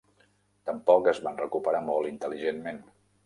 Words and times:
Tampoc 0.69 1.09
es 1.11 1.19
va 1.27 1.35
recuperar 1.43 1.83
molt 1.91 2.11
intel·ligentment. 2.15 2.81